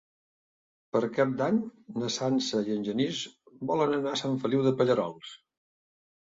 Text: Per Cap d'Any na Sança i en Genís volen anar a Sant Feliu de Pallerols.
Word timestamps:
Per 0.95 1.01
Cap 1.17 1.35
d'Any 1.41 1.59
na 2.03 2.09
Sança 2.15 2.61
i 2.69 2.73
en 2.77 2.87
Genís 2.87 3.21
volen 3.73 3.95
anar 3.99 4.15
a 4.15 4.21
Sant 4.23 4.41
Feliu 4.47 4.65
de 4.71 4.75
Pallerols. 4.83 5.37